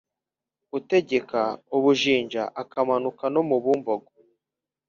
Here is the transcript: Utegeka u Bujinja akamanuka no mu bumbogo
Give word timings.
Utegeka 0.77 1.41
u 1.75 1.79
Bujinja 1.83 2.43
akamanuka 2.61 3.23
no 3.33 3.41
mu 3.49 3.57
bumbogo 3.63 4.09